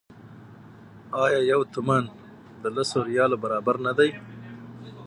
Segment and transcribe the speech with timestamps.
[1.23, 2.03] آیا یو تومان
[2.61, 4.09] د لسو ریالو برابر نه دی؟